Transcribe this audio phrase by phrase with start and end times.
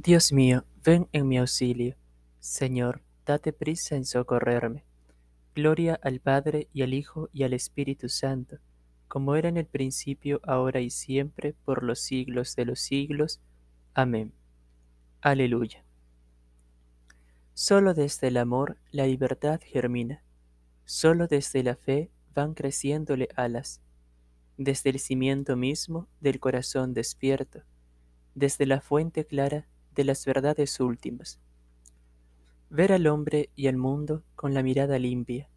[0.00, 1.96] Dios mío, ven en mi auxilio.
[2.38, 4.84] Señor, date prisa en socorrerme.
[5.56, 8.58] Gloria al Padre y al Hijo y al Espíritu Santo,
[9.08, 13.40] como era en el principio, ahora y siempre, por los siglos de los siglos.
[13.92, 14.32] Amén.
[15.20, 15.84] Aleluya.
[17.52, 20.22] Solo desde el amor la libertad germina,
[20.84, 23.80] solo desde la fe van creciéndole alas,
[24.58, 27.64] desde el cimiento mismo del corazón despierto,
[28.36, 29.66] desde la fuente clara
[29.98, 31.40] de las verdades últimas.
[32.70, 35.48] Ver al hombre y al mundo con la mirada limpia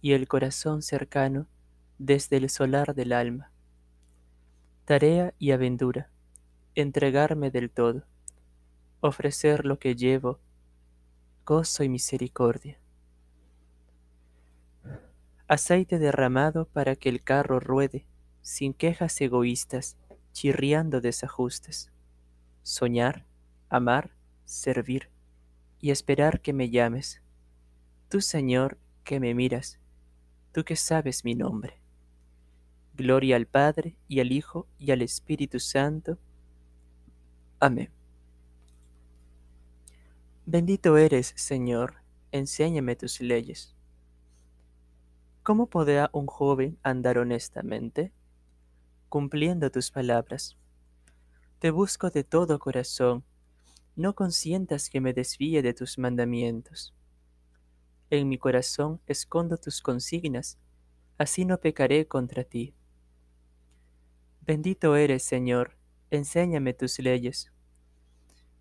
[0.00, 1.48] y el corazón cercano
[1.98, 3.50] desde el solar del alma.
[4.84, 6.08] Tarea y aventura,
[6.76, 8.04] entregarme del todo,
[9.00, 10.38] ofrecer lo que llevo,
[11.44, 12.78] gozo y misericordia.
[15.48, 18.06] Aceite derramado para que el carro ruede,
[18.40, 19.96] sin quejas egoístas,
[20.30, 21.90] chirriando desajustes.
[22.62, 23.26] Soñar,
[23.70, 24.10] amar,
[24.44, 25.08] servir
[25.80, 27.22] y esperar que me llames.
[28.08, 29.78] Tú, Señor, que me miras,
[30.52, 31.80] tú que sabes mi nombre.
[32.94, 36.18] Gloria al Padre y al Hijo y al Espíritu Santo.
[37.60, 37.90] Amén.
[40.44, 41.94] Bendito eres, Señor,
[42.32, 43.76] enséñame tus leyes.
[45.44, 48.12] ¿Cómo podrá un joven andar honestamente?
[49.08, 50.56] Cumpliendo tus palabras.
[51.60, 53.24] Te busco de todo corazón
[54.00, 56.94] no consientas que me desvíe de tus mandamientos.
[58.08, 60.58] En mi corazón escondo tus consignas,
[61.18, 62.74] así no pecaré contra ti.
[64.40, 65.76] Bendito eres, Señor,
[66.10, 67.52] enséñame tus leyes.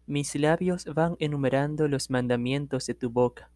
[0.06, 3.50] Mis labios van enumerando los mandamientos de tu boca.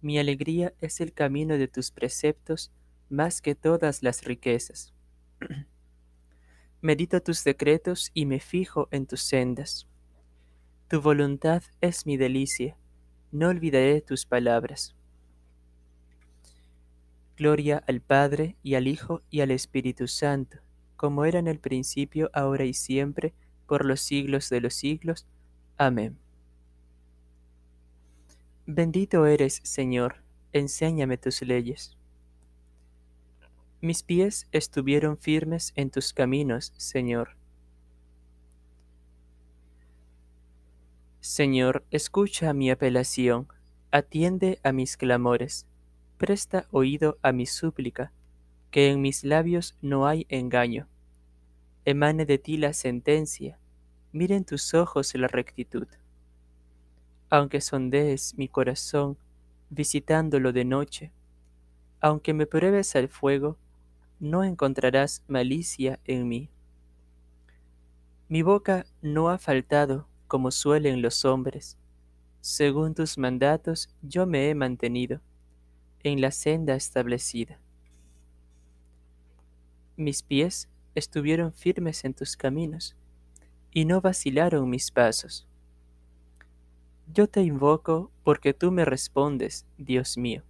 [0.00, 2.72] Mi alegría es el camino de tus preceptos
[3.08, 4.94] más que todas las riquezas.
[6.80, 9.88] Medito tus decretos y me fijo en tus sendas.
[10.92, 12.76] Tu voluntad es mi delicia,
[13.30, 14.94] no olvidaré tus palabras.
[17.34, 20.58] Gloria al Padre y al Hijo y al Espíritu Santo,
[20.96, 23.32] como era en el principio, ahora y siempre,
[23.66, 25.26] por los siglos de los siglos.
[25.78, 26.18] Amén.
[28.66, 30.16] Bendito eres, Señor,
[30.52, 31.96] enséñame tus leyes.
[33.80, 37.41] Mis pies estuvieron firmes en tus caminos, Señor
[41.22, 43.46] Señor, escucha mi apelación,
[43.92, 45.68] atiende a mis clamores,
[46.18, 48.10] presta oído a mi súplica,
[48.72, 50.88] que en mis labios no hay engaño.
[51.84, 53.56] Emane de ti la sentencia,
[54.10, 55.86] miren tus ojos la rectitud.
[57.30, 59.16] Aunque sondees mi corazón,
[59.70, 61.12] visitándolo de noche,
[62.00, 63.58] aunque me pruebes al fuego,
[64.18, 66.50] no encontrarás malicia en mí.
[68.28, 71.76] Mi boca no ha faltado como suelen los hombres.
[72.40, 75.20] Según tus mandatos yo me he mantenido
[76.02, 77.60] en la senda establecida.
[79.94, 82.96] Mis pies estuvieron firmes en tus caminos,
[83.72, 85.46] y no vacilaron mis pasos.
[87.12, 90.44] Yo te invoco porque tú me respondes, Dios mío.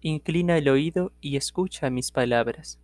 [0.00, 2.80] Inclina el oído y escucha mis palabras.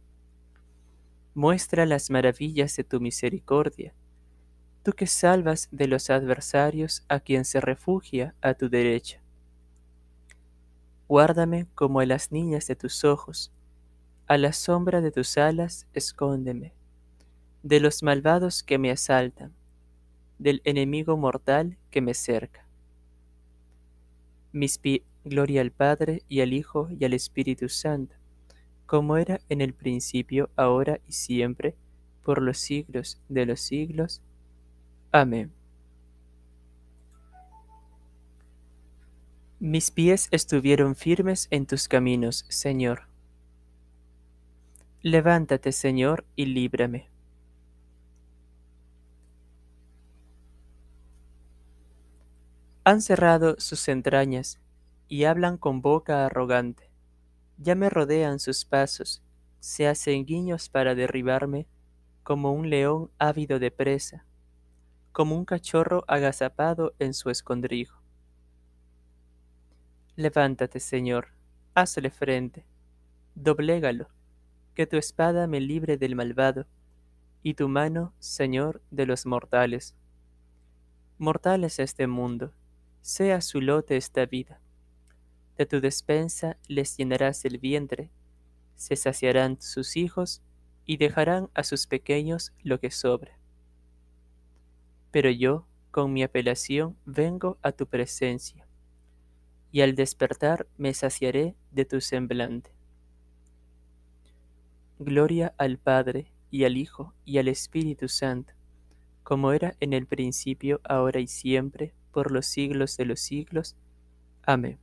[1.35, 3.93] Muestra las maravillas de tu misericordia
[4.85, 9.21] tú que salvas de los adversarios a quien se refugia a tu derecha.
[11.09, 13.51] Guárdame como a las niñas de tus ojos,
[14.27, 16.75] a la sombra de tus alas escóndeme,
[17.63, 19.55] de los malvados que me asaltan,
[20.39, 22.67] del enemigo mortal que me cerca.
[24.53, 24.79] Mis
[25.25, 28.15] gloria al Padre y al Hijo y al Espíritu Santo,
[28.85, 31.75] como era en el principio, ahora y siempre,
[32.23, 34.21] por los siglos de los siglos.
[35.15, 35.53] Amén.
[39.61, 43.07] Mis pies estuvieron firmes en tus caminos, Señor.
[45.03, 47.09] Levántate, Señor, y líbrame.
[52.83, 54.59] Han cerrado sus entrañas
[55.07, 56.91] y hablan con boca arrogante.
[57.57, 59.23] Ya me rodean sus pasos,
[59.61, 61.69] se hacen guiños para derribarme,
[62.25, 64.27] como un león ávido de presa
[65.15, 68.03] como un cachorro agazapado en su escondrijo.
[70.17, 71.29] Levántate, Señor,
[71.73, 72.67] hazle frente,
[73.37, 74.09] doblégalo,
[74.75, 76.67] que tu espada me libre del malvado,
[77.45, 79.95] y tu mano, Señor, de los mortales.
[81.19, 82.53] Mortales este mundo,
[83.01, 84.61] sea su lote esta vida.
[85.57, 88.11] De tu despensa les llenarás el vientre,
[88.75, 90.43] se saciarán sus hijos
[90.85, 93.44] y dejarán a sus pequeños lo que sobre.
[95.15, 98.67] Pero yo, con mi apelación vengo a tu presencia,
[99.71, 102.73] y al despertar me saciaré de tu semblante.
[104.99, 108.55] Gloria al Padre, y al Hijo, y al Espíritu Santo,
[109.23, 113.77] como era en el principio, ahora y siempre, por los siglos de los siglos.
[114.43, 114.81] Amén.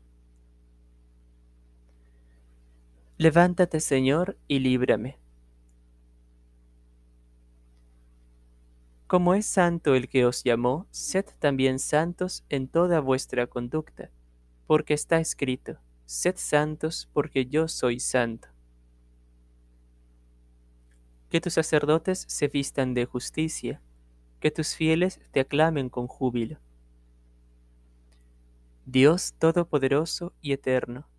[3.17, 5.20] Levántate, Señor, y líbrame.
[9.11, 14.09] Como es santo el que os llamó, sed también santos en toda vuestra conducta,
[14.67, 18.47] porque está escrito, sed santos porque yo soy santo.
[21.29, 23.81] Que tus sacerdotes se vistan de justicia,
[24.39, 26.59] que tus fieles te aclamen con júbilo.
[28.85, 31.09] Dios Todopoderoso y Eterno,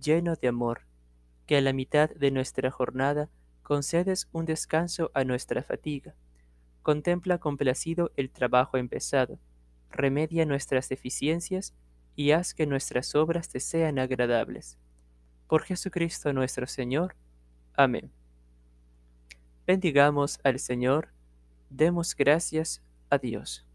[0.00, 0.80] lleno de amor,
[1.46, 3.30] que a la mitad de nuestra jornada
[3.62, 6.16] concedes un descanso a nuestra fatiga.
[6.86, 9.40] Contempla complacido el trabajo empezado,
[9.90, 11.74] remedia nuestras deficiencias
[12.14, 14.78] y haz que nuestras obras te sean agradables.
[15.48, 17.16] Por Jesucristo nuestro Señor.
[17.74, 18.12] Amén.
[19.66, 21.08] Bendigamos al Señor,
[21.70, 23.66] demos gracias a Dios.